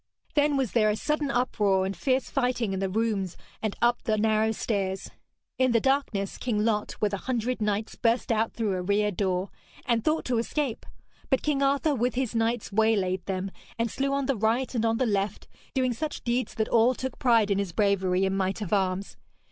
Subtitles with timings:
[0.33, 4.17] Then was there a sudden uproar and fierce fighting in the rooms and up the
[4.17, 5.11] narrow stairs.
[5.59, 9.51] In the darkness King Lot, with a hundred knights, burst out through a rear door,
[9.85, 10.87] and thought to escape;
[11.29, 14.97] but King Arthur with his knights waylaid them, and slew on the right and on
[14.97, 18.73] the left, doing such deeds that all took pride in his bravery and might of
[18.73, 19.17] arms.